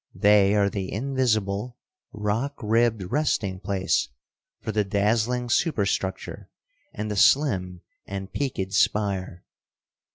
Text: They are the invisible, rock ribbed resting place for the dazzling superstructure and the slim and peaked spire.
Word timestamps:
They 0.15 0.55
are 0.55 0.67
the 0.67 0.91
invisible, 0.91 1.77
rock 2.11 2.55
ribbed 2.63 3.03
resting 3.11 3.59
place 3.59 4.09
for 4.59 4.71
the 4.71 4.83
dazzling 4.83 5.47
superstructure 5.47 6.49
and 6.91 7.11
the 7.11 7.15
slim 7.15 7.81
and 8.07 8.33
peaked 8.33 8.73
spire. 8.73 9.45